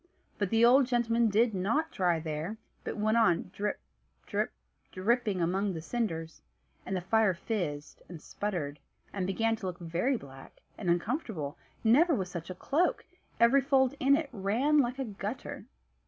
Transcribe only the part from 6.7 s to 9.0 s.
and the fire fizzed, and sputtered,